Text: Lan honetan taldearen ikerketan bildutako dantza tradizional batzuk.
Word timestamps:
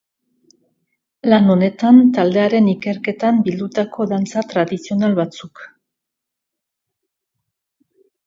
Lan 1.31 1.49
honetan 1.55 1.99
taldearen 2.15 2.69
ikerketan 2.71 3.43
bildutako 3.49 4.07
dantza 4.13 4.43
tradizional 4.55 5.15
batzuk. 5.21 5.63